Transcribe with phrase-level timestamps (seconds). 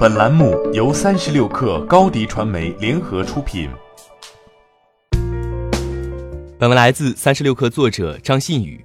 [0.00, 3.68] 本栏目由三十六氪高低传媒联合出品。
[6.58, 8.82] 本文来自三十六氪作者张信宇。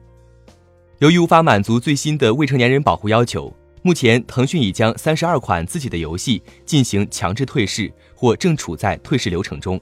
[1.00, 3.50] 由于无法满足最新的未成年人保护要求，
[3.82, 9.79] 目前腾讯已将三十二款自己的游戏进行强制退市，或正处在退市流程中。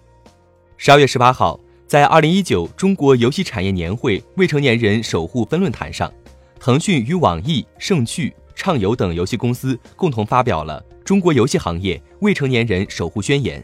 [0.78, 6.14] 十二月十八号，在二零一九中国游戏产业年会未成年人守护分论坛上，
[6.60, 10.86] 腾讯与网易、盛趣、畅游等游戏公司共同发表了。
[11.14, 13.64] 中国游戏行业未成年人守护宣言，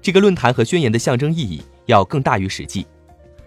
[0.00, 2.86] 这个论坛和宣言的象征意义要更大于实际。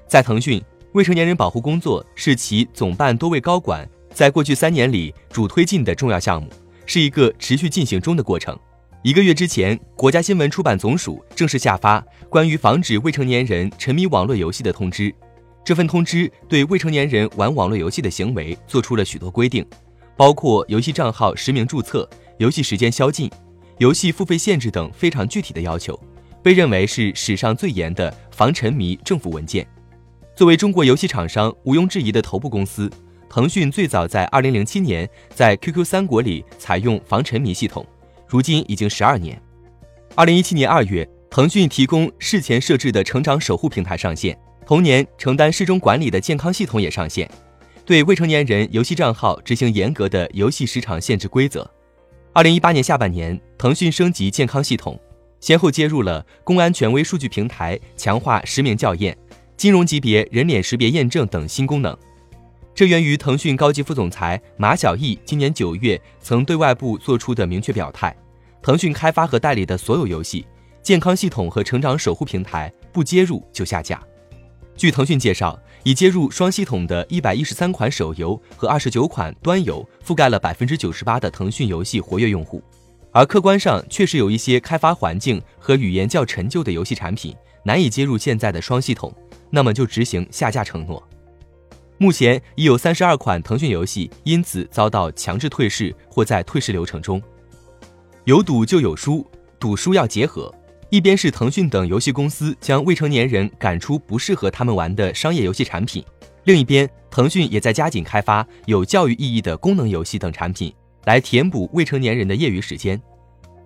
[0.09, 0.61] 在腾讯，
[0.91, 6.49] 未成年人保护工作是其总办多位高管在过去三年里主推进的重要项目，
[6.85, 8.59] 是一个持续进行中的过程。
[9.03, 15.15] 一个月之前，国家新闻出版总署正式下发关于防止未成年人沉迷网络游戏的通知。
[15.63, 19.65] 这份通知对未成年人玩网络游戏的行为做出了许多规定，
[20.17, 22.05] 包括游戏账号实名注册。
[22.39, 23.29] 游戏时间宵禁、
[23.79, 25.99] 游戏付费限制等非常具体的要求，
[26.41, 29.67] 被认为是史上最严的防沉迷政府文件。
[30.37, 32.89] 作为中国游戏厂商毋庸置疑的头部公司，
[33.29, 37.85] 腾讯最早在2007年在 QQ 三国里采用防沉迷系统，
[38.25, 39.39] 如今已经十二年。
[40.15, 47.29] 2017年2月，腾讯提供事前设置的成长守护平台上线，同年承担事中管理的健康系统也上线，
[47.85, 51.69] 对未成年人游戏账号执行严格的游戏时长限制规则。
[52.39, 54.97] 二零一八年下半年，腾讯升级健康系统，
[55.41, 59.17] 先后接入了公安权威数据平台，强化实名校验、
[59.57, 61.93] 金融级别人脸识别验证等新功能。
[62.73, 68.15] 这源于腾讯高级副总裁马晓毅今年九月曾对外部做出的明确表态：
[68.61, 70.47] 腾讯开发和代理的所有游戏，
[70.81, 74.01] 健康系统和成长守护平台不接入就下架。
[74.77, 75.59] 据腾讯介绍。
[75.83, 82.61] 已接入双系统的一百一十三款手游和二十九款端游，覆盖了百分之九十八的腾讯游戏活跃用户。
[83.11, 89.13] 而客观上确实有一些开发环境和语言较陈旧的游戏产品难以接入现在的双系统，
[89.49, 91.01] 那么就执行下架承诺。
[91.97, 97.21] 目前已有三十二款腾讯游戏因此遭到强制退市或在退市流程中。
[98.25, 99.25] 有赌就有输，
[99.59, 100.53] 赌输要结合。
[100.89, 106.03] 一边是腾讯等游戏公司将未成年人赶出不适合他们玩的商业游戏产品，
[106.45, 110.73] 另一边腾讯也在加紧开发有教育意义的功能游戏等产品，
[111.05, 112.99] 来填补未成年人的业余时间。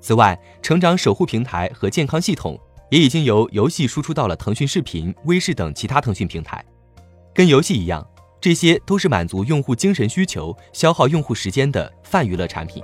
[0.01, 2.59] 此外，成长守护平台和健康系统
[2.91, 6.62] 也已经由游戏输出到了腾讯视频、微视等其他腾讯平台。
[7.33, 8.06] 跟游戏一样，
[8.41, 12.83] 这些都是满足用户精神需求、消耗用户时间的泛娱乐产品。